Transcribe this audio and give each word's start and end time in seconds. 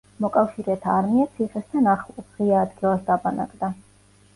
მოკავშირეთა 0.23 0.95
არმია 1.01 1.27
ციხესთან 1.37 1.93
ახლოს, 1.95 2.29
ღია 2.41 2.67
ადგილას 2.67 3.09
დაბანაკდა. 3.15 3.77